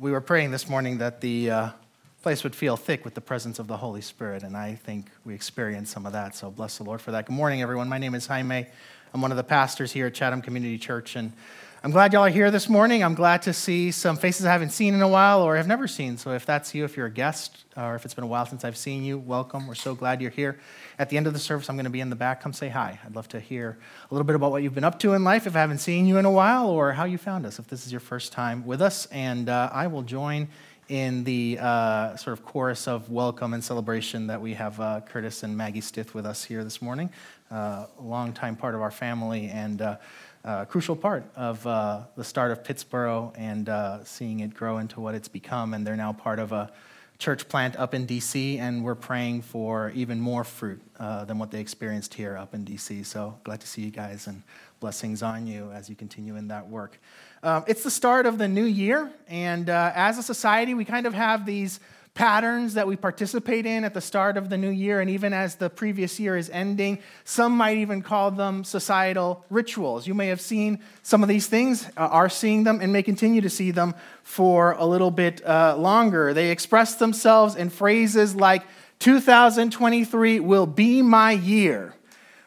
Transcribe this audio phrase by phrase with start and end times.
[0.00, 1.68] we were praying this morning that the uh,
[2.22, 5.34] place would feel thick with the presence of the Holy Spirit, and I think we
[5.34, 6.34] experienced some of that.
[6.34, 7.26] So bless the Lord for that.
[7.26, 7.86] Good morning, everyone.
[7.86, 8.64] My name is Jaime.
[9.12, 11.34] I'm one of the pastors here at Chatham Community Church, and
[11.82, 13.02] I'm glad y'all are here this morning.
[13.02, 15.88] I'm glad to see some faces I haven't seen in a while or have never
[15.88, 16.18] seen.
[16.18, 18.66] So if that's you, if you're a guest, or if it's been a while since
[18.66, 19.66] I've seen you, welcome.
[19.66, 20.60] We're so glad you're here.
[20.98, 22.42] At the end of the service, I'm going to be in the back.
[22.42, 23.00] Come say hi.
[23.02, 23.78] I'd love to hear
[24.10, 26.06] a little bit about what you've been up to in life if I haven't seen
[26.06, 28.66] you in a while, or how you found us if this is your first time
[28.66, 29.06] with us.
[29.06, 30.48] And uh, I will join
[30.90, 35.44] in the uh, sort of chorus of welcome and celebration that we have uh, Curtis
[35.44, 37.10] and Maggie Stith with us here this morning.
[37.50, 39.80] Uh, a long time part of our family and
[40.44, 45.00] uh, crucial part of uh, the start of Pittsburgh and uh, seeing it grow into
[45.00, 45.74] what it's become.
[45.74, 46.70] And they're now part of a
[47.20, 51.50] church plant up in DC, and we're praying for even more fruit uh, than what
[51.50, 53.04] they experienced here up in DC.
[53.04, 54.42] So glad to see you guys and
[54.80, 56.98] blessings on you as you continue in that work.
[57.42, 61.06] Um, it's the start of the new year, and uh, as a society, we kind
[61.06, 61.78] of have these
[62.20, 65.54] patterns that we participate in at the start of the new year, and even as
[65.54, 66.98] the previous year is ending.
[67.24, 70.06] Some might even call them societal rituals.
[70.06, 73.40] You may have seen some of these things, uh, are seeing them, and may continue
[73.40, 76.34] to see them for a little bit uh, longer.
[76.34, 78.64] They express themselves in phrases like,
[78.98, 81.94] 2023 will be my year.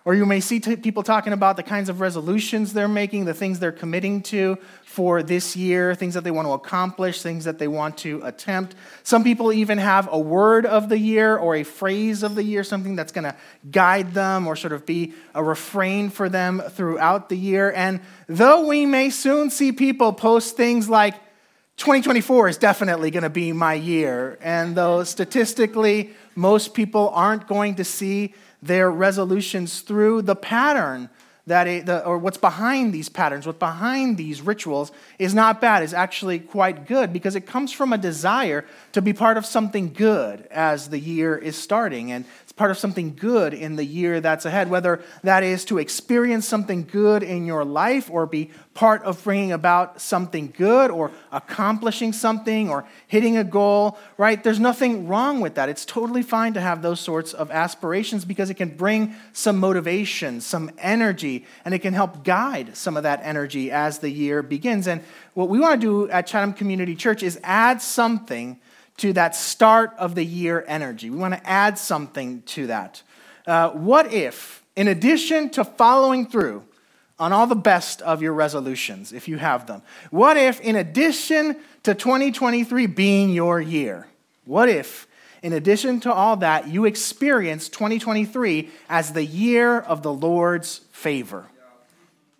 [0.05, 3.33] Or you may see t- people talking about the kinds of resolutions they're making, the
[3.33, 7.57] things they're committing to for this year, things that they want to accomplish, things that
[7.57, 8.75] they want to attempt.
[9.03, 12.65] Some people even have a word of the year or a phrase of the year,
[12.65, 13.35] something that's going to
[13.71, 17.71] guide them or sort of be a refrain for them throughout the year.
[17.71, 21.15] And though we may soon see people post things like,
[21.77, 24.37] 2024 is definitely going to be my year.
[24.41, 28.33] And though statistically most people aren't going to see
[28.65, 31.09] their resolutions through the pattern
[31.45, 35.83] that it, the, or what's behind these patterns, what's behind these rituals is not bad,
[35.83, 39.91] is actually quite good because it comes from a desire to be part of something
[39.91, 42.13] good as the year is starting.
[42.13, 42.23] And
[42.55, 46.83] part of something good in the year that's ahead, whether that is to experience something
[46.83, 52.69] good in your life or be part of bringing about something good or accomplishing something
[52.69, 54.43] or hitting a goal, right?
[54.43, 55.67] There's nothing wrong with that.
[55.67, 60.39] It's totally fine to have those sorts of aspirations because it can bring some motivation,
[60.39, 64.87] some energy, and it can help guide some of that energy as the year begins.
[64.87, 65.01] And
[65.33, 68.59] what we want to do at Chatham Community Church is add something
[68.97, 71.09] to that start of the year energy.
[71.09, 73.01] We want to add something to that.
[73.45, 76.63] Uh, what if, in addition to following through
[77.19, 81.57] on all the best of your resolutions, if you have them, what if, in addition
[81.83, 84.07] to 2023 being your year,
[84.45, 85.07] what if,
[85.41, 91.45] in addition to all that, you experience 2023 as the year of the Lord's favor?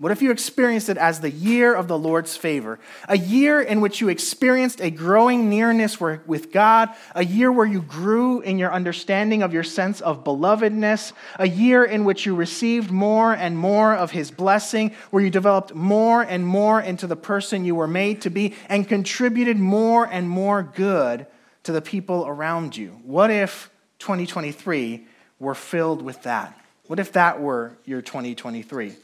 [0.03, 2.78] What if you experienced it as the year of the Lord's favor?
[3.08, 7.81] A year in which you experienced a growing nearness with God, a year where you
[7.81, 12.92] grew in your understanding of your sense of belovedness, a year in which you received
[12.92, 17.63] more and more of His blessing, where you developed more and more into the person
[17.63, 21.28] you were made to be, and contributed more and more good
[21.63, 23.00] to the people around you.
[23.06, 25.08] What if 2023
[25.40, 26.59] were filled with that?
[26.88, 28.97] What if that were your 2023?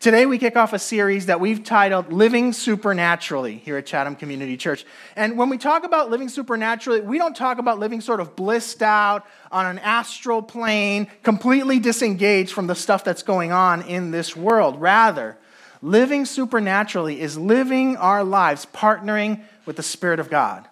[0.00, 4.56] Today, we kick off a series that we've titled Living Supernaturally here at Chatham Community
[4.56, 4.86] Church.
[5.16, 8.80] And when we talk about living supernaturally, we don't talk about living sort of blissed
[8.80, 14.36] out on an astral plane, completely disengaged from the stuff that's going on in this
[14.36, 14.80] world.
[14.80, 15.36] Rather,
[15.82, 20.68] living supernaturally is living our lives partnering with the Spirit of God,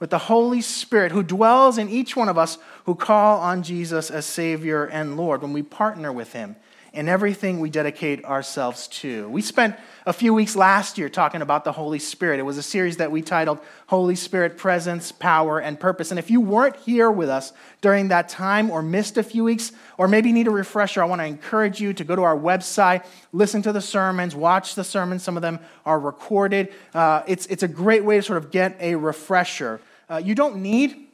[0.00, 4.10] with the Holy Spirit who dwells in each one of us who call on Jesus
[4.10, 5.42] as Savior and Lord.
[5.42, 6.56] When we partner with Him,
[6.94, 9.28] in everything we dedicate ourselves to.
[9.28, 12.38] We spent a few weeks last year talking about the Holy Spirit.
[12.38, 16.12] It was a series that we titled Holy Spirit Presence, Power, and Purpose.
[16.12, 19.72] And if you weren't here with us during that time or missed a few weeks,
[19.98, 23.04] or maybe need a refresher, I want to encourage you to go to our website,
[23.32, 25.24] listen to the sermons, watch the sermons.
[25.24, 26.72] Some of them are recorded.
[26.94, 29.80] Uh, it's, it's a great way to sort of get a refresher.
[30.08, 31.08] Uh, you don't need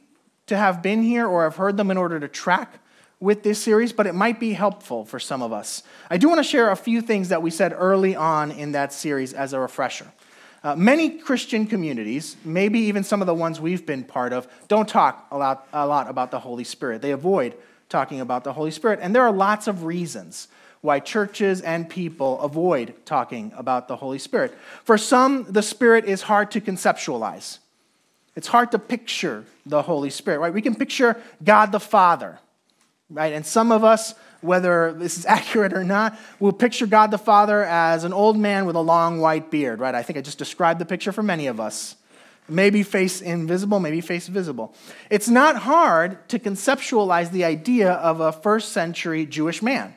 [0.45, 2.77] to have been here or have heard them in order to track
[3.21, 5.83] with this series, but it might be helpful for some of us.
[6.09, 8.91] I do want to share a few things that we said early on in that
[8.91, 10.07] series as a refresher.
[10.63, 14.89] Uh, many Christian communities, maybe even some of the ones we've been part of, don't
[14.89, 17.01] talk a lot, a lot about the Holy Spirit.
[17.01, 17.55] They avoid
[17.89, 18.99] talking about the Holy Spirit.
[19.01, 20.47] And there are lots of reasons
[20.81, 24.55] why churches and people avoid talking about the Holy Spirit.
[24.83, 27.59] For some, the Spirit is hard to conceptualize.
[28.35, 30.53] It's hard to picture the Holy Spirit, right?
[30.53, 32.39] We can picture God the Father
[33.11, 33.33] right?
[33.33, 37.63] And some of us, whether this is accurate or not, will picture God the Father
[37.63, 39.93] as an old man with a long white beard, right?
[39.93, 41.95] I think I just described the picture for many of us.
[42.49, 44.73] Maybe face invisible, maybe face visible.
[45.09, 49.93] It's not hard to conceptualize the idea of a first century Jewish man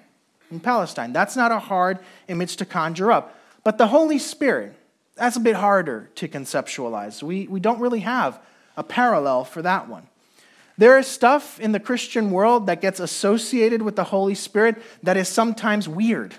[0.50, 1.12] in Palestine.
[1.12, 3.36] That's not a hard image to conjure up.
[3.64, 4.74] But the Holy Spirit,
[5.16, 7.22] that's a bit harder to conceptualize.
[7.22, 8.38] We, we don't really have
[8.76, 10.06] a parallel for that one.
[10.76, 15.16] There is stuff in the Christian world that gets associated with the Holy Spirit that
[15.16, 16.34] is sometimes weird.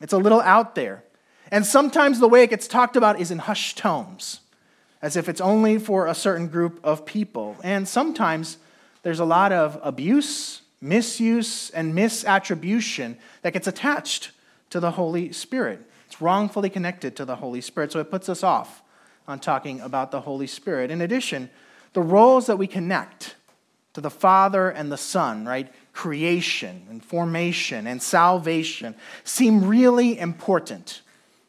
[0.00, 1.04] It's a little out there.
[1.50, 4.40] And sometimes the way it gets talked about is in hushed tones,
[5.00, 7.56] as if it's only for a certain group of people.
[7.62, 8.56] And sometimes
[9.02, 14.30] there's a lot of abuse, misuse, and misattribution that gets attached
[14.70, 15.86] to the Holy Spirit.
[16.06, 18.82] It's wrongfully connected to the Holy Spirit, so it puts us off
[19.28, 20.90] on talking about the Holy Spirit.
[20.90, 21.48] In addition,
[21.92, 23.36] the roles that we connect
[23.94, 25.72] to the Father and the Son, right?
[25.92, 28.94] Creation and formation and salvation
[29.24, 31.02] seem really important.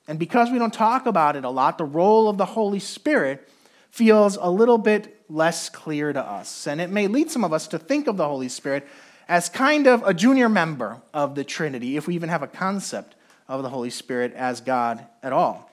[0.07, 3.49] And because we don't talk about it a lot, the role of the Holy Spirit
[3.89, 6.67] feels a little bit less clear to us.
[6.67, 8.85] And it may lead some of us to think of the Holy Spirit
[9.27, 13.15] as kind of a junior member of the Trinity, if we even have a concept
[13.47, 15.71] of the Holy Spirit as God at all.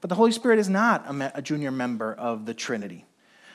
[0.00, 1.04] But the Holy Spirit is not
[1.34, 3.04] a, junior member of the Trinity.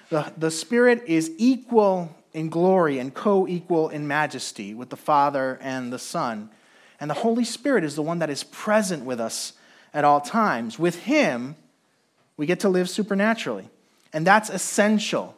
[0.10, 5.58] The, the Spirit is equal in glory and co equal in majesty with the Father
[5.62, 6.50] and the Son.
[7.00, 9.54] And the Holy Spirit is the one that is present with us
[9.94, 10.80] at all times.
[10.80, 11.56] With Him,
[12.38, 13.70] we get to live supernaturally.
[14.14, 15.36] And that's essential,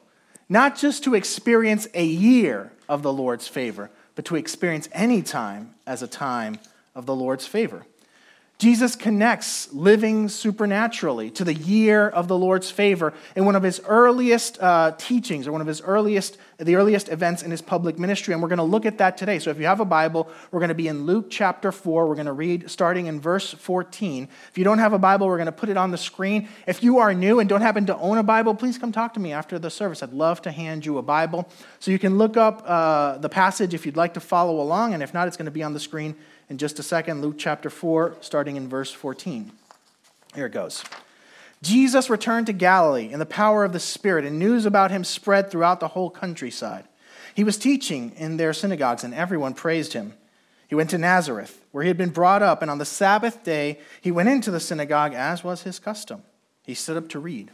[0.47, 5.73] not just to experience a year of the Lord's favor, but to experience any time
[5.87, 6.59] as a time
[6.93, 7.85] of the Lord's favor.
[8.59, 13.79] Jesus connects living supernaturally to the year of the Lord's favor in one of his
[13.85, 18.33] earliest uh, teachings or one of his earliest, the earliest events in his public ministry.
[18.33, 19.39] And we're going to look at that today.
[19.39, 22.05] So if you have a Bible, we're going to be in Luke chapter 4.
[22.05, 24.27] We're going to read starting in verse 14.
[24.49, 26.49] If you don't have a Bible, we're going to put it on the screen.
[26.67, 29.21] If you are new and don't happen to own a Bible, please come talk to
[29.21, 30.03] me after the service.
[30.03, 31.47] I'd love to hand you a Bible.
[31.79, 34.93] So you can look up uh, the passage if you'd like to follow along.
[34.93, 36.17] And if not, it's going to be on the screen
[36.49, 37.21] in just a second.
[37.21, 39.51] Luke chapter 4, starting in verse 14.
[40.35, 40.83] Here it goes.
[41.61, 45.51] Jesus returned to Galilee in the power of the Spirit, and news about him spread
[45.51, 46.85] throughout the whole countryside.
[47.35, 50.13] He was teaching in their synagogues, and everyone praised him.
[50.67, 53.79] He went to Nazareth, where he had been brought up, and on the Sabbath day
[54.01, 56.23] he went into the synagogue, as was his custom.
[56.63, 57.51] He stood up to read.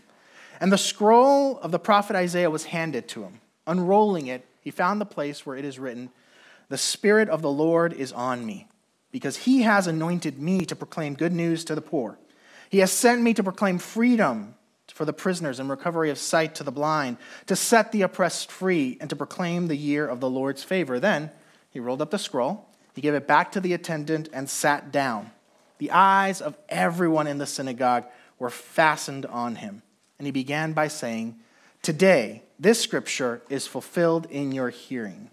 [0.60, 3.40] And the scroll of the prophet Isaiah was handed to him.
[3.68, 6.10] Unrolling it, he found the place where it is written,
[6.70, 8.68] The Spirit of the Lord is on me
[9.16, 12.20] because he has anointed me to proclaim good news to the poor.
[12.70, 14.56] He has sent me to proclaim freedom
[14.94, 17.16] for the prisoners and recovery of sight to the blind,
[17.46, 21.00] to set the oppressed free, and to proclaim the year of the Lord's favor.
[21.00, 21.32] Then
[21.70, 25.32] he rolled up the scroll, he gave it back to the attendant, and sat down.
[25.78, 28.04] The eyes of everyone in the synagogue
[28.38, 29.82] were fastened on him.
[30.20, 31.38] And he began by saying,
[31.82, 35.30] Today, this scripture is fulfilled in your hearing.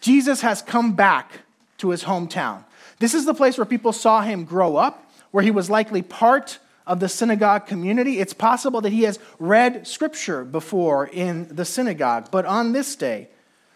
[0.00, 1.40] Jesus has come back
[1.78, 2.64] to his hometown.
[2.98, 6.58] This is the place where people saw him grow up, where he was likely part
[6.86, 8.18] of the synagogue community.
[8.18, 13.28] It's possible that he has read scripture before in the synagogue, but on this day,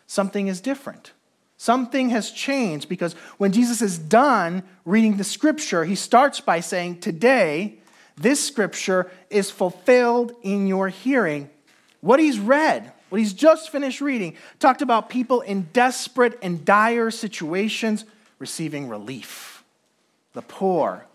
[0.06, 1.12] something is different.
[1.58, 6.98] Something has changed because when Jesus is done reading the scripture, he starts by saying,
[6.98, 7.78] Today,
[8.16, 11.48] this scripture is fulfilled in your hearing.
[12.00, 17.12] What he's read, what he's just finished reading, talked about people in desperate and dire
[17.12, 18.04] situations
[18.42, 19.64] receiving relief.
[20.34, 21.06] The poor,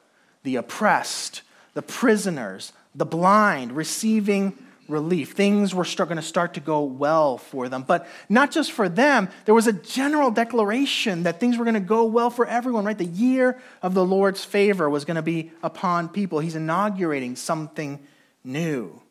[0.44, 1.44] the oppressed,
[1.76, 4.58] the prisoners, the blind receiving
[4.88, 5.34] relief.
[5.34, 7.84] Things were going to start to go well for them.
[7.84, 11.82] But not just for them, there was a general declaration that things were going to
[11.82, 12.98] go well for everyone, right?
[12.98, 16.40] The year of the Lord's favor was going to be upon people.
[16.40, 18.00] He's inaugurating something
[18.44, 19.02] new.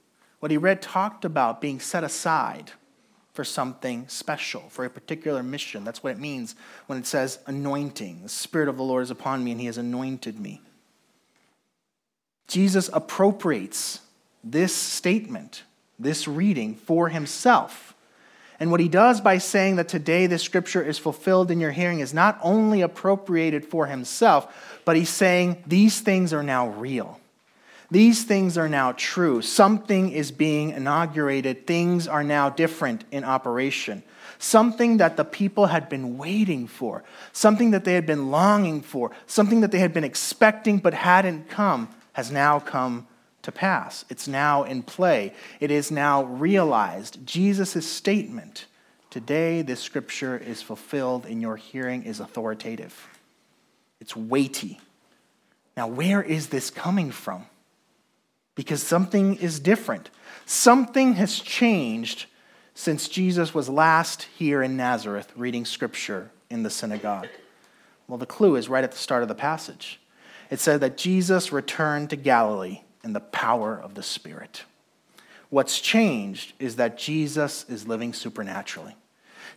[0.40, 2.72] What he read talked about being set aside
[3.36, 5.84] for something special, for a particular mission.
[5.84, 8.22] That's what it means when it says anointing.
[8.22, 10.62] The Spirit of the Lord is upon me, and He has anointed me.
[12.48, 14.00] Jesus appropriates
[14.42, 15.64] this statement,
[15.98, 17.94] this reading, for Himself.
[18.58, 22.00] And what He does by saying that today this scripture is fulfilled in your hearing
[22.00, 27.20] is not only appropriated for Himself, but He's saying these things are now real.
[27.90, 29.42] These things are now true.
[29.42, 31.66] Something is being inaugurated.
[31.66, 34.02] Things are now different in operation.
[34.38, 39.12] Something that the people had been waiting for, something that they had been longing for,
[39.26, 43.06] something that they had been expecting but hadn't come, has now come
[43.42, 44.04] to pass.
[44.10, 45.32] It's now in play.
[45.60, 47.24] It is now realized.
[47.24, 48.66] Jesus' statement,
[49.08, 53.08] today this scripture is fulfilled in your hearing, is authoritative.
[54.00, 54.80] It's weighty.
[55.76, 57.46] Now, where is this coming from?
[58.56, 60.10] Because something is different.
[60.44, 62.26] Something has changed
[62.74, 67.28] since Jesus was last here in Nazareth reading scripture in the synagogue.
[68.08, 70.00] Well, the clue is right at the start of the passage.
[70.50, 74.64] It said that Jesus returned to Galilee in the power of the Spirit.
[75.48, 78.96] What's changed is that Jesus is living supernaturally.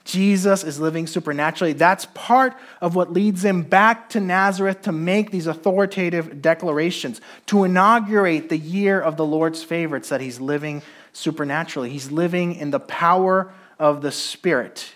[0.03, 1.74] Jesus is living supernaturally.
[1.74, 7.63] That's part of what leads him back to Nazareth to make these authoritative declarations, to
[7.63, 10.82] inaugurate the year of the Lord's favorites that he's living
[11.13, 11.89] supernaturally.
[11.89, 14.94] He's living in the power of the Spirit.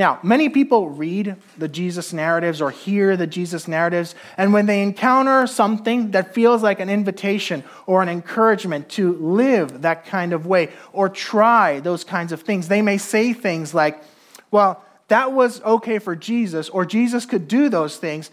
[0.00, 4.82] Now, many people read the Jesus narratives or hear the Jesus narratives, and when they
[4.82, 10.46] encounter something that feels like an invitation or an encouragement to live that kind of
[10.46, 14.02] way or try those kinds of things, they may say things like,
[14.50, 18.30] Well, that was okay for Jesus, or Jesus could do those things,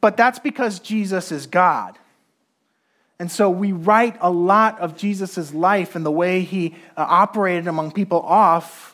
[0.00, 1.98] but that's because Jesus is God.
[3.18, 7.66] And so we write a lot of Jesus' life and the way he uh, operated
[7.66, 8.91] among people off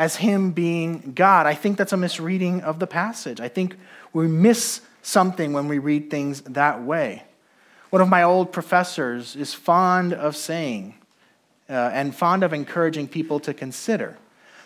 [0.00, 1.44] as him being God.
[1.44, 3.38] I think that's a misreading of the passage.
[3.38, 3.76] I think
[4.14, 7.24] we miss something when we read things that way.
[7.90, 10.94] One of my old professors is fond of saying
[11.68, 14.16] uh, and fond of encouraging people to consider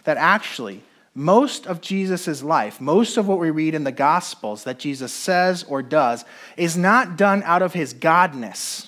[0.05, 0.85] that actually
[1.17, 5.65] most of Jesus' life, most of what we read in the Gospels that Jesus says
[5.65, 6.25] or does,
[6.57, 8.87] is not done out of his godness,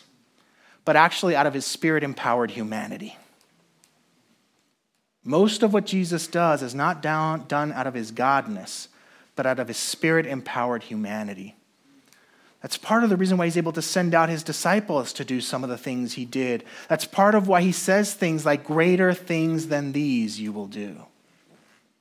[0.84, 3.16] but actually out of his spirit empowered humanity.
[5.26, 8.86] Most of what Jesus does is not down, done out of his godness,
[9.34, 11.56] but out of his spirit empowered humanity.
[12.62, 15.40] That's part of the reason why he's able to send out his disciples to do
[15.40, 16.62] some of the things he did.
[16.88, 20.96] That's part of why he says things like, Greater things than these you will do.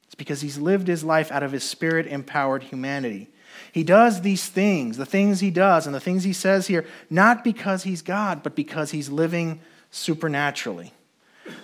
[0.06, 3.30] It's because he's lived his life out of his spirit empowered humanity.
[3.72, 7.44] He does these things, the things he does, and the things he says here, not
[7.44, 10.94] because he's God, but because he's living supernaturally.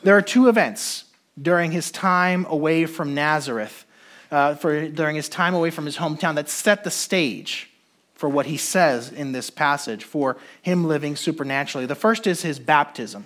[0.03, 1.05] There are two events
[1.41, 3.85] during his time away from Nazareth,
[4.31, 7.69] uh, for, during his time away from his hometown, that set the stage
[8.15, 11.87] for what he says in this passage for him living supernaturally.
[11.87, 13.25] The first is his baptism.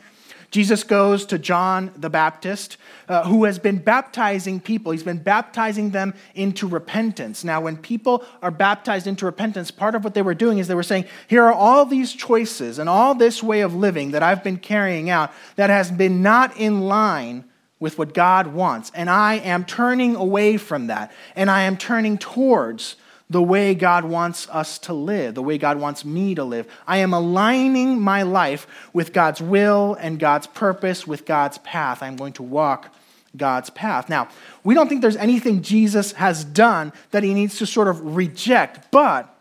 [0.52, 2.78] Jesus goes to John the Baptist,
[3.10, 4.94] uh, who has been baptizing people.
[4.94, 7.44] He's been baptizing them into repentance.
[7.44, 10.76] Now, when people are baptized into repentance, part of what they were doing is they
[10.76, 14.46] were saying, Here are all these choices and all this way of living that I've
[14.46, 17.44] been carrying out that has been not in line
[17.80, 18.92] with what God wants.
[18.96, 21.12] And I am turning away from that.
[21.36, 22.96] And I am turning towards
[23.30, 26.68] the way God wants us to live, the way God wants me to live.
[26.88, 32.04] I am aligning my life with God's will and God's purpose, with God's path.
[32.04, 32.94] I'm going to walk
[33.36, 34.10] God's path.
[34.10, 34.30] Now,
[34.64, 38.92] we don't think there's anything Jesus has done that he needs to sort of reject,
[38.92, 39.32] but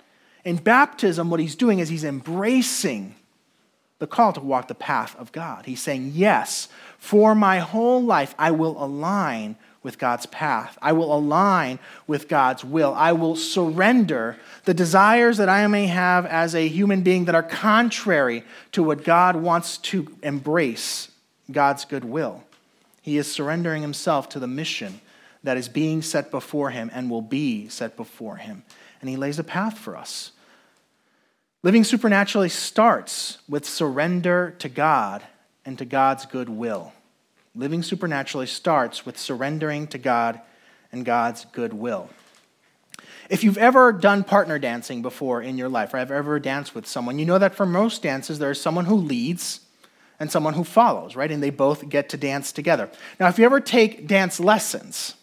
[0.45, 3.15] in baptism, what he's doing is he's embracing
[3.99, 5.67] the call to walk the path of God.
[5.67, 6.69] He's saying, Yes,
[7.05, 10.79] for my whole life, I will align with God's path.
[10.81, 12.95] I will align with God's will.
[12.95, 17.43] I will surrender the desires that I may have as a human being that are
[17.43, 18.43] contrary
[18.73, 21.11] to what God wants to embrace
[21.53, 22.43] God's good will.
[23.03, 25.03] He is surrendering himself to the mission
[25.43, 28.63] that is being set before him and will be set before him.
[29.03, 30.33] And he lays a path for us.
[31.63, 35.23] Living supernaturally starts with surrender to God
[35.65, 36.93] and to God's good will.
[37.55, 40.41] Living supernaturally starts with surrendering to God
[40.91, 42.11] and God's good will.
[43.31, 46.87] If you've ever done partner dancing before in your life, or have ever danced with
[46.87, 49.61] someone, you know that for most dances, there's someone who leads
[50.21, 51.31] and someone who follows, right?
[51.31, 52.91] And they both get to dance together.
[53.19, 55.15] Now, if you ever take dance lessons,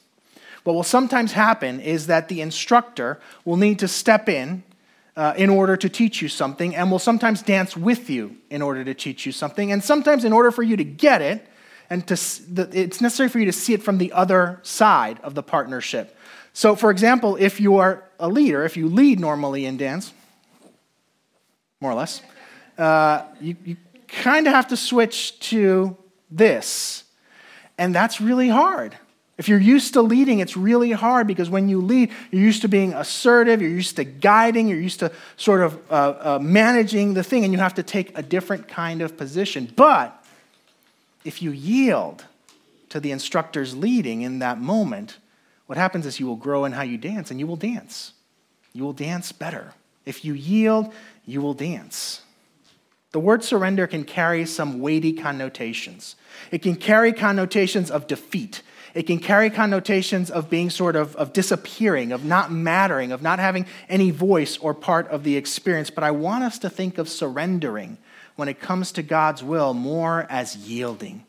[0.63, 4.63] what will sometimes happen is that the instructor will need to step in
[5.15, 8.83] uh, in order to teach you something and will sometimes dance with you in order
[8.83, 9.71] to teach you something.
[9.71, 11.47] And sometimes, in order for you to get it,
[11.89, 15.43] and to, it's necessary for you to see it from the other side of the
[15.43, 16.17] partnership.
[16.53, 20.13] So, for example, if you are a leader, if you lead normally in dance,
[21.81, 22.21] more or less,
[22.77, 23.77] uh, you, you
[24.07, 25.97] kind of have to switch to
[26.29, 27.03] this.
[27.77, 28.97] And that's really hard.
[29.41, 32.67] If you're used to leading, it's really hard because when you lead, you're used to
[32.67, 37.23] being assertive, you're used to guiding, you're used to sort of uh, uh, managing the
[37.23, 39.67] thing, and you have to take a different kind of position.
[39.75, 40.23] But
[41.25, 42.23] if you yield
[42.89, 45.17] to the instructor's leading in that moment,
[45.65, 48.13] what happens is you will grow in how you dance, and you will dance.
[48.73, 49.73] You will dance better.
[50.05, 50.93] If you yield,
[51.25, 52.21] you will dance.
[53.11, 56.15] The word surrender can carry some weighty connotations.
[56.51, 58.61] It can carry connotations of defeat.
[58.93, 63.39] It can carry connotations of being sort of, of disappearing, of not mattering, of not
[63.39, 65.89] having any voice or part of the experience.
[65.89, 67.97] But I want us to think of surrendering
[68.35, 71.25] when it comes to God's will more as yielding.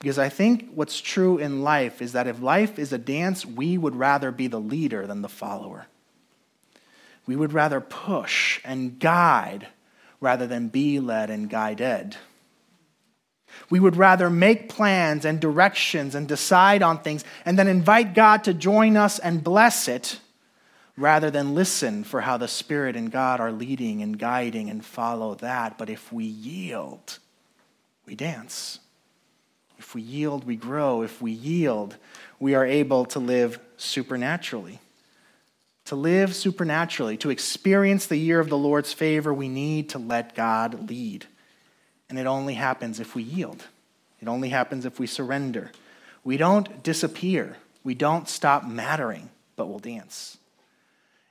[0.00, 3.78] Because I think what's true in life is that if life is a dance, we
[3.78, 5.86] would rather be the leader than the follower.
[7.26, 9.68] We would rather push and guide
[10.20, 12.16] rather than be led and guided.
[13.70, 18.44] We would rather make plans and directions and decide on things and then invite God
[18.44, 20.20] to join us and bless it
[20.96, 25.34] rather than listen for how the Spirit and God are leading and guiding and follow
[25.36, 25.76] that.
[25.76, 27.18] But if we yield,
[28.06, 28.78] we dance.
[29.78, 31.02] If we yield, we grow.
[31.02, 31.96] If we yield,
[32.38, 34.80] we are able to live supernaturally.
[35.86, 40.34] To live supernaturally, to experience the year of the Lord's favor, we need to let
[40.34, 41.26] God lead.
[42.08, 43.64] And it only happens if we yield,
[44.20, 45.70] it only happens if we surrender.
[46.22, 50.38] We don't disappear, we don't stop mattering, but we'll dance.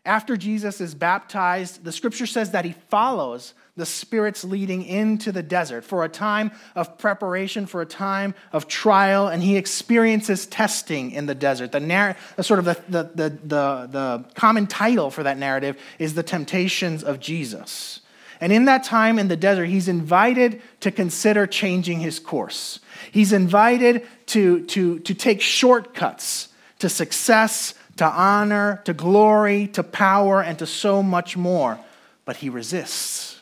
[0.06, 5.42] After Jesus is baptized, the scripture says that he follows the Spirit's leading into the
[5.42, 11.12] desert for a time of preparation, for a time of trial, and he experiences testing
[11.12, 11.72] in the desert.
[11.72, 16.14] The, narr- sort of the, the, the, the, the common title for that narrative is
[16.14, 18.02] The Temptations of Jesus.
[18.44, 22.82] And in that time in the desert, he's invited to consider changing his course.
[23.10, 30.44] He's invited to, to, to take shortcuts to success, to honor, to glory, to power,
[30.44, 31.80] and to so much more.
[32.26, 33.40] But he resists.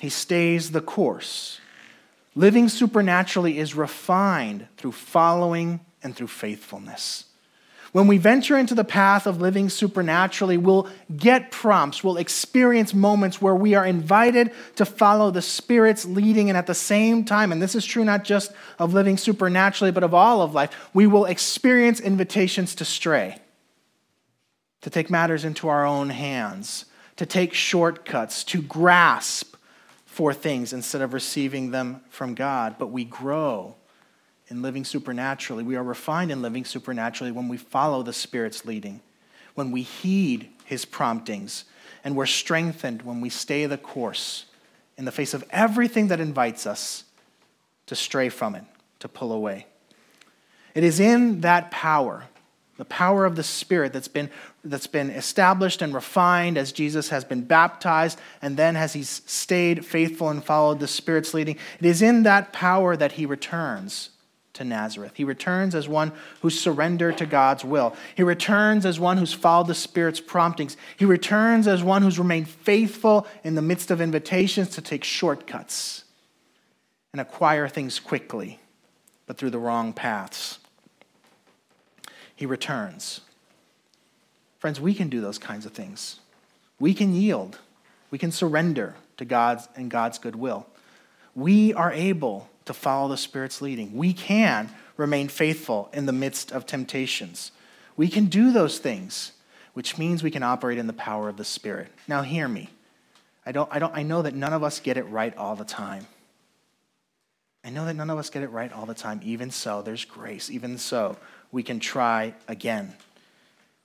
[0.00, 1.60] He stays the course.
[2.34, 7.26] Living supernaturally is refined through following and through faithfulness.
[7.92, 13.40] When we venture into the path of living supernaturally, we'll get prompts, we'll experience moments
[13.40, 17.62] where we are invited to follow the Spirit's leading, and at the same time, and
[17.62, 21.24] this is true not just of living supernaturally, but of all of life, we will
[21.24, 23.38] experience invitations to stray,
[24.82, 26.84] to take matters into our own hands,
[27.16, 29.56] to take shortcuts, to grasp
[30.04, 32.76] for things instead of receiving them from God.
[32.78, 33.76] But we grow
[34.48, 35.62] in living supernaturally.
[35.62, 39.00] We are refined in living supernaturally when we follow the Spirit's leading,
[39.54, 41.64] when we heed His promptings,
[42.04, 44.46] and we're strengthened when we stay the course
[44.96, 47.04] in the face of everything that invites us
[47.86, 48.64] to stray from it,
[49.00, 49.66] to pull away.
[50.74, 52.24] It is in that power,
[52.76, 54.30] the power of the Spirit that's been,
[54.64, 59.84] that's been established and refined as Jesus has been baptized, and then as he's stayed
[59.84, 61.56] faithful and followed the Spirit's leading.
[61.80, 64.10] It is in that power that he returns
[64.58, 65.12] to Nazareth.
[65.14, 67.96] He returns as one who's surrendered to God's will.
[68.14, 70.76] He returns as one who's followed the Spirit's promptings.
[70.96, 76.04] He returns as one who's remained faithful in the midst of invitations to take shortcuts
[77.12, 78.60] and acquire things quickly,
[79.26, 80.58] but through the wrong paths.
[82.36, 83.22] He returns.
[84.58, 86.20] Friends, we can do those kinds of things.
[86.78, 87.58] We can yield.
[88.10, 90.66] We can surrender to God's and God's goodwill.
[91.34, 93.96] We are able to follow the Spirit's leading.
[93.96, 97.50] We can remain faithful in the midst of temptations.
[97.96, 99.32] We can do those things,
[99.74, 101.88] which means we can operate in the power of the Spirit.
[102.06, 102.70] Now, hear me.
[103.44, 105.64] I, don't, I, don't, I know that none of us get it right all the
[105.64, 106.06] time.
[107.64, 109.20] I know that none of us get it right all the time.
[109.24, 110.50] Even so, there's grace.
[110.50, 111.16] Even so,
[111.50, 112.94] we can try again.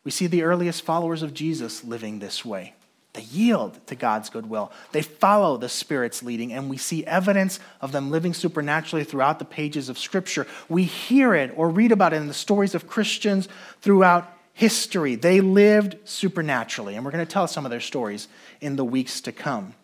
[0.04, 2.76] We see the earliest followers of Jesus living this way.
[3.13, 4.71] They yield to God's goodwill.
[4.91, 9.45] They follow the Spirit's leading, and we see evidence of them living supernaturally throughout the
[9.45, 10.47] pages of Scripture.
[10.67, 13.47] We hear it or read about it in the stories of Christians
[13.82, 15.13] throughout history.
[15.13, 18.28] They lived supernaturally, and we're going to tell some of their stories
[18.62, 19.76] in the weeks to come.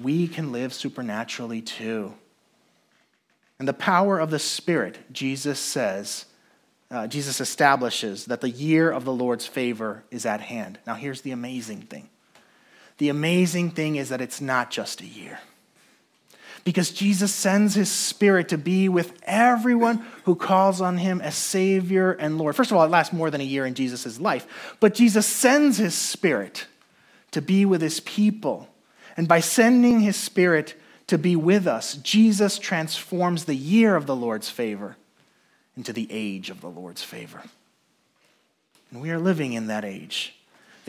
[0.00, 2.14] We can live supernaturally too.
[3.58, 6.26] And the power of the Spirit, Jesus says,
[6.92, 10.78] uh, Jesus establishes that the year of the Lord's favor is at hand.
[10.86, 12.08] Now, here's the amazing thing
[13.00, 15.40] the amazing thing is that it's not just a year.
[16.64, 22.12] Because Jesus sends his spirit to be with everyone who calls on him as Savior
[22.12, 22.54] and Lord.
[22.54, 25.78] First of all, it lasts more than a year in Jesus' life, but Jesus sends
[25.78, 26.66] his spirit
[27.30, 28.68] to be with his people.
[29.16, 30.74] And by sending his spirit
[31.06, 34.98] to be with us, Jesus transforms the year of the Lord's favor
[35.74, 37.42] into the age of the Lord's favor.
[38.90, 40.34] And we are living in that age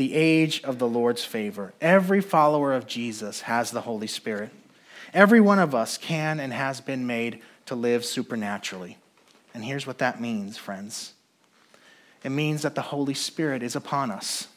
[0.01, 1.75] the age of the Lord's favor.
[1.79, 4.49] Every follower of Jesus has the Holy Spirit.
[5.13, 8.97] Every one of us can and has been made to live supernaturally.
[9.53, 11.13] And here's what that means, friends
[12.23, 14.47] it means that the Holy Spirit is upon us.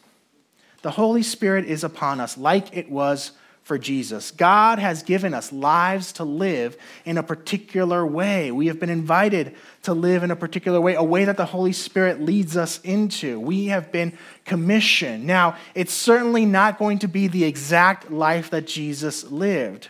[0.80, 3.32] The Holy Spirit is upon us like it was
[3.64, 4.30] for Jesus.
[4.30, 8.52] God has given us lives to live in a particular way.
[8.52, 11.72] We have been invited to live in a particular way, a way that the Holy
[11.72, 13.40] Spirit leads us into.
[13.40, 15.26] We have been commissioned.
[15.26, 19.88] Now, it's certainly not going to be the exact life that Jesus lived,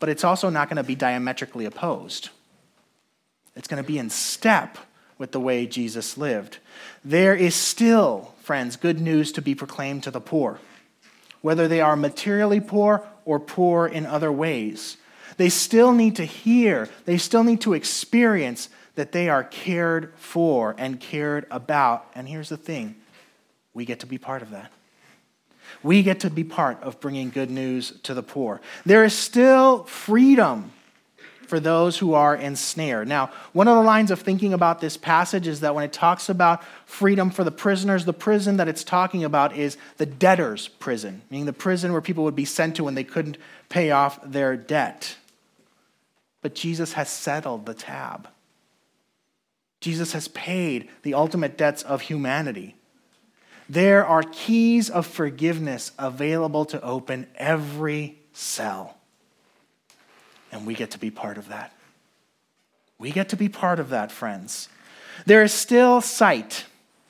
[0.00, 2.28] but it's also not going to be diametrically opposed.
[3.56, 4.76] It's going to be in step
[5.16, 6.58] with the way Jesus lived.
[7.02, 10.58] There is still, friends, good news to be proclaimed to the poor,
[11.40, 14.96] whether they are materially poor or poor in other ways.
[15.36, 20.74] They still need to hear, they still need to experience that they are cared for
[20.78, 22.06] and cared about.
[22.14, 22.96] And here's the thing
[23.72, 24.70] we get to be part of that.
[25.82, 28.60] We get to be part of bringing good news to the poor.
[28.86, 30.72] There is still freedom
[31.54, 33.06] for those who are ensnared.
[33.06, 36.28] Now, one of the lines of thinking about this passage is that when it talks
[36.28, 41.22] about freedom for the prisoners, the prison that it's talking about is the debtor's prison,
[41.30, 43.38] meaning the prison where people would be sent to when they couldn't
[43.68, 45.14] pay off their debt.
[46.42, 48.26] But Jesus has settled the tab.
[49.80, 52.74] Jesus has paid the ultimate debts of humanity.
[53.68, 58.98] There are keys of forgiveness available to open every cell.
[60.54, 61.72] And we get to be part of that.
[62.96, 64.68] We get to be part of that, friends.
[65.26, 66.64] There is still sight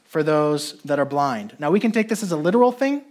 [0.07, 1.55] for those that are blind.
[1.59, 3.03] Now, we can take this as a literal thing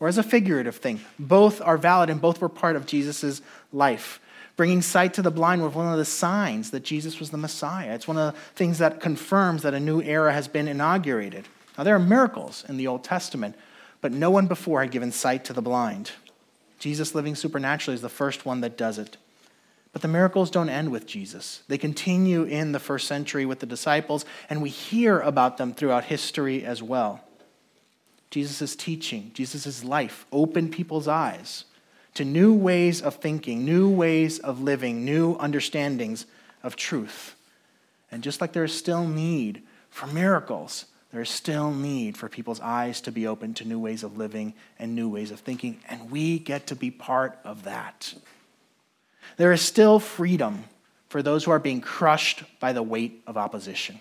[0.00, 1.00] or as a figurative thing.
[1.18, 4.18] Both are valid and both were part of Jesus' life.
[4.56, 7.94] Bringing sight to the blind was one of the signs that Jesus was the Messiah.
[7.94, 11.46] It's one of the things that confirms that a new era has been inaugurated.
[11.76, 13.54] Now, there are miracles in the Old Testament,
[14.00, 16.12] but no one before had given sight to the blind.
[16.78, 19.18] Jesus living supernaturally is the first one that does it.
[19.96, 21.62] But the miracles don't end with Jesus.
[21.68, 26.04] They continue in the first century with the disciples, and we hear about them throughout
[26.04, 27.24] history as well.
[28.30, 31.64] Jesus' teaching, Jesus' life opened people's eyes
[32.12, 36.26] to new ways of thinking, new ways of living, new understandings
[36.62, 37.34] of truth.
[38.12, 42.60] And just like there is still need for miracles, there is still need for people's
[42.60, 46.10] eyes to be open to new ways of living and new ways of thinking, and
[46.10, 48.12] we get to be part of that.
[49.36, 50.64] There is still freedom
[51.08, 54.00] for those who are being crushed by the weight of opposition.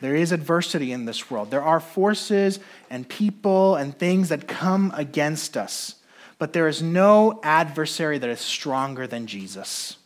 [0.00, 1.50] There is adversity in this world.
[1.50, 2.58] There are forces
[2.90, 5.94] and people and things that come against us,
[6.38, 9.96] but there is no adversary that is stronger than Jesus.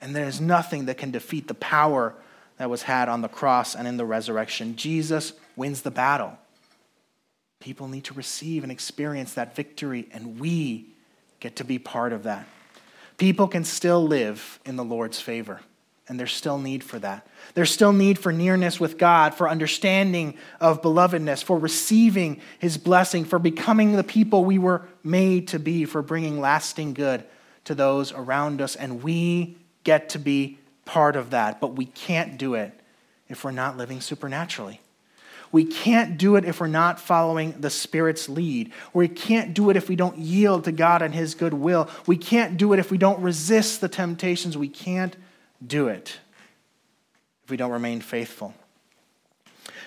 [0.00, 2.14] And there is nothing that can defeat the power
[2.56, 4.76] that was had on the cross and in the resurrection.
[4.76, 6.38] Jesus wins the battle.
[7.60, 10.86] People need to receive and experience that victory, and we
[11.40, 12.46] get to be part of that.
[13.16, 15.60] People can still live in the Lord's favor,
[16.06, 17.26] and there's still need for that.
[17.54, 23.24] There's still need for nearness with God, for understanding of belovedness, for receiving His blessing,
[23.24, 27.24] for becoming the people we were made to be, for bringing lasting good
[27.64, 32.38] to those around us, and we get to be part of that, but we can't
[32.38, 32.72] do it
[33.28, 34.80] if we're not living supernaturally.
[35.50, 38.72] We can't do it if we're not following the Spirit's lead.
[38.92, 41.88] We can't do it if we don't yield to God and His good will.
[42.06, 44.56] We can't do it if we don't resist the temptations.
[44.56, 45.16] We can't
[45.66, 46.18] do it
[47.44, 48.54] if we don't remain faithful.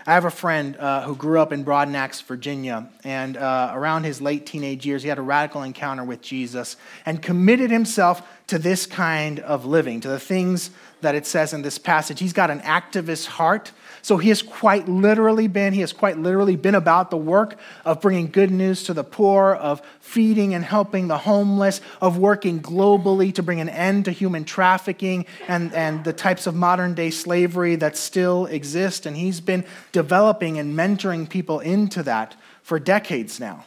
[0.08, 4.20] I have a friend uh, who grew up in Broadnax, Virginia, and uh, around his
[4.20, 8.88] late teenage years, he had a radical encounter with Jesus and committed himself to this
[8.88, 10.72] kind of living, to the things
[11.02, 12.20] that it says in this passage.
[12.20, 13.72] He's got an activist heart.
[14.02, 18.02] So he has quite literally been, he has quite literally been about the work of
[18.02, 23.34] bringing good news to the poor, of feeding and helping the homeless, of working globally
[23.36, 27.76] to bring an end to human trafficking and, and the types of modern day slavery
[27.76, 29.06] that still exist.
[29.06, 33.66] And he's been developing and mentoring people into that for decades now.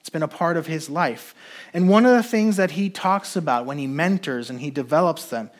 [0.00, 1.32] It's been a part of his life.
[1.72, 5.26] And one of the things that he talks about when he mentors and he develops
[5.26, 5.50] them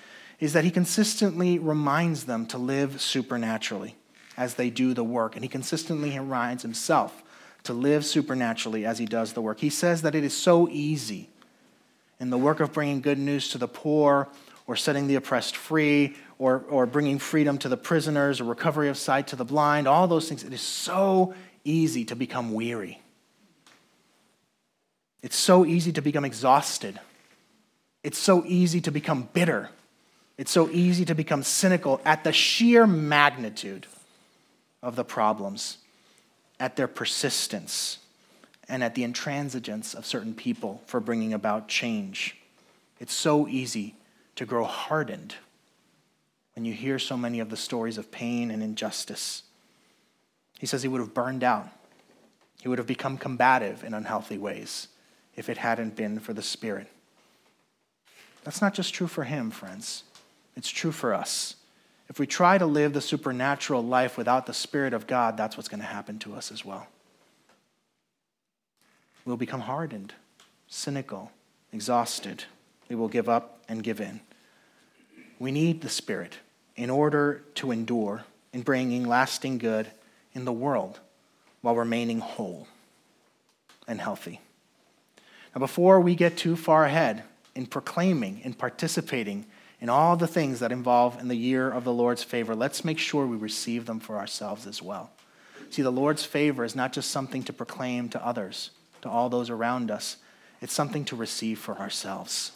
[0.42, 3.94] is that he consistently reminds them to live supernaturally
[4.36, 5.36] as they do the work.
[5.36, 7.22] And he consistently reminds himself
[7.62, 9.60] to live supernaturally as he does the work.
[9.60, 11.30] He says that it is so easy
[12.18, 14.28] in the work of bringing good news to the poor
[14.66, 18.98] or setting the oppressed free or, or bringing freedom to the prisoners or recovery of
[18.98, 20.42] sight to the blind, all those things.
[20.42, 23.00] It is so easy to become weary.
[25.22, 26.98] It's so easy to become exhausted.
[28.02, 29.70] It's so easy to become bitter
[30.42, 33.86] it's so easy to become cynical at the sheer magnitude
[34.82, 35.78] of the problems,
[36.58, 37.98] at their persistence,
[38.68, 42.36] and at the intransigence of certain people for bringing about change.
[42.98, 43.94] It's so easy
[44.34, 45.36] to grow hardened
[46.56, 49.44] when you hear so many of the stories of pain and injustice.
[50.58, 51.68] He says he would have burned out.
[52.60, 54.88] He would have become combative in unhealthy ways
[55.36, 56.88] if it hadn't been for the Spirit.
[58.42, 60.02] That's not just true for him, friends.
[60.56, 61.56] It's true for us.
[62.08, 65.68] If we try to live the supernatural life without the Spirit of God, that's what's
[65.68, 66.86] going to happen to us as well.
[69.24, 70.12] We'll become hardened,
[70.68, 71.30] cynical,
[71.72, 72.44] exhausted.
[72.88, 74.20] We will give up and give in.
[75.38, 76.38] We need the Spirit
[76.76, 79.90] in order to endure in bringing lasting good
[80.34, 81.00] in the world
[81.62, 82.66] while remaining whole
[83.88, 84.40] and healthy.
[85.54, 87.22] Now, before we get too far ahead
[87.54, 89.46] in proclaiming and participating
[89.82, 93.00] in all the things that involve in the year of the Lord's favor, let's make
[93.00, 95.10] sure we receive them for ourselves as well.
[95.70, 99.50] See, the Lord's favor is not just something to proclaim to others, to all those
[99.50, 100.18] around us,
[100.60, 102.52] it's something to receive for ourselves.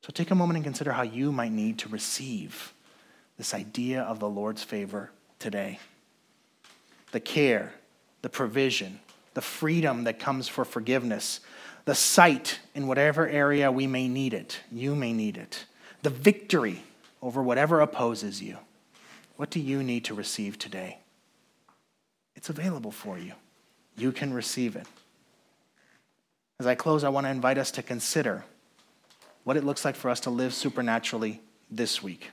[0.00, 2.72] So take a moment and consider how you might need to receive
[3.36, 5.80] this idea of the Lord's favor today.
[7.12, 7.74] The care,
[8.22, 9.00] the provision,
[9.34, 11.40] the freedom that comes for forgiveness,
[11.84, 15.66] the sight in whatever area we may need it, you may need it,
[16.02, 16.82] the victory
[17.22, 18.58] over whatever opposes you.
[19.36, 20.98] What do you need to receive today?
[22.34, 23.32] It's available for you.
[23.96, 24.86] You can receive it.
[26.58, 28.44] As I close, I want to invite us to consider
[29.44, 32.30] what it looks like for us to live supernaturally this week.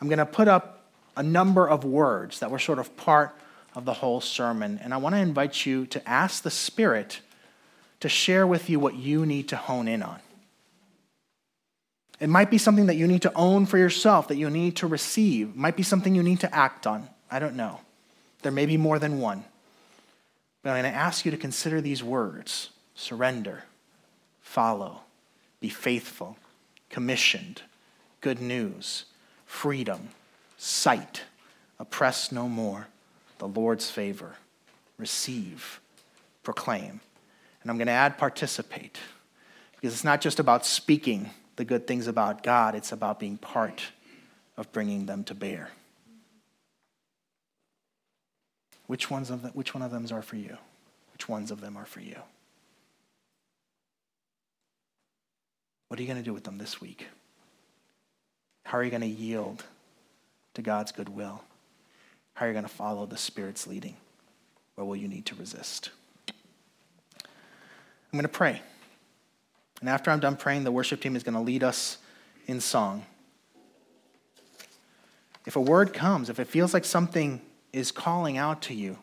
[0.00, 3.34] I'm going to put up a number of words that were sort of part
[3.74, 7.20] of the whole sermon, and I want to invite you to ask the Spirit
[8.00, 10.20] to share with you what you need to hone in on.
[12.18, 14.86] It might be something that you need to own for yourself, that you need to
[14.86, 15.50] receive.
[15.50, 17.08] It might be something you need to act on.
[17.30, 17.80] I don't know.
[18.42, 19.44] There may be more than one.
[20.62, 22.70] But I'm going to ask you to consider these words.
[22.94, 23.64] Surrender,
[24.40, 25.02] follow,
[25.60, 26.38] be faithful,
[26.88, 27.62] commissioned,
[28.20, 29.04] good news,
[29.44, 30.08] freedom,
[30.56, 31.22] sight,
[31.78, 32.88] oppress no more,
[33.38, 34.36] the Lord's favor,
[34.96, 35.80] receive,
[36.42, 37.00] proclaim.
[37.60, 38.98] And I'm going to add participate.
[39.74, 43.82] Because it's not just about speaking the good things about God, it's about being part
[44.56, 45.70] of bringing them to bear.
[48.86, 50.56] Which, ones of them, which one of them are for you?
[51.12, 52.16] Which ones of them are for you?
[55.88, 57.06] What are you going to do with them this week?
[58.64, 59.64] How are you going to yield
[60.54, 61.42] to God's goodwill?
[62.34, 63.96] How are you going to follow the Spirit's leading?
[64.76, 65.90] Or will you need to resist?
[67.18, 67.24] I'm
[68.12, 68.60] going to pray.
[69.80, 71.98] And after I'm done praying, the worship team is going to lead us
[72.46, 73.04] in song.
[75.44, 77.40] If a word comes, if it feels like something
[77.72, 78.98] is calling out to you,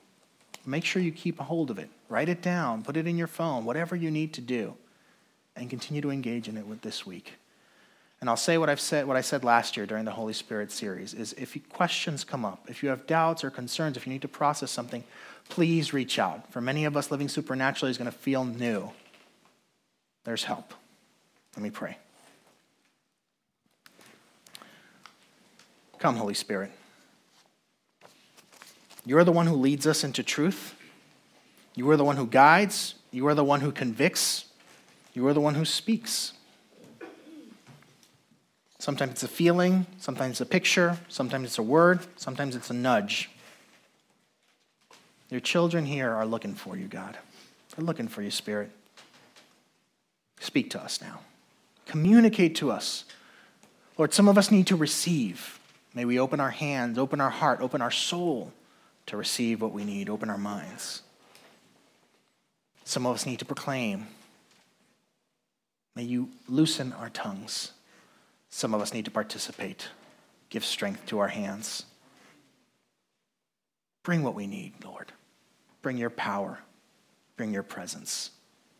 [0.65, 1.89] make sure you keep a hold of it.
[2.09, 4.75] Write it down, put it in your phone, whatever you need to do
[5.55, 7.33] and continue to engage in it with this week.
[8.19, 10.71] And I'll say what I've said, what I said last year during the Holy Spirit
[10.71, 14.21] series is if questions come up, if you have doubts or concerns, if you need
[14.21, 15.03] to process something,
[15.49, 16.51] please reach out.
[16.51, 18.91] For many of us, living supernaturally is going to feel new.
[20.23, 20.73] There's help.
[21.55, 21.97] Let me pray.
[25.99, 26.71] Come, Holy Spirit.
[29.05, 30.75] You are the one who leads us into truth.
[31.75, 32.95] You are the one who guides.
[33.11, 34.45] You are the one who convicts.
[35.13, 36.33] You are the one who speaks.
[38.79, 42.73] Sometimes it's a feeling, sometimes it's a picture, sometimes it's a word, sometimes it's a
[42.73, 43.29] nudge.
[45.29, 47.17] Your children here are looking for you, God.
[47.75, 48.71] They're looking for you, Spirit.
[50.43, 51.21] Speak to us now.
[51.85, 53.05] Communicate to us.
[53.97, 55.57] Lord, some of us need to receive.
[55.93, 58.51] May we open our hands, open our heart, open our soul
[59.05, 61.01] to receive what we need, open our minds.
[62.83, 64.07] Some of us need to proclaim.
[65.95, 67.71] May you loosen our tongues.
[68.49, 69.87] Some of us need to participate.
[70.49, 71.85] Give strength to our hands.
[74.03, 75.13] Bring what we need, Lord.
[75.81, 76.59] Bring your power.
[77.37, 78.31] Bring your presence.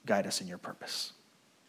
[0.05, 1.13] Guide us in your purpose.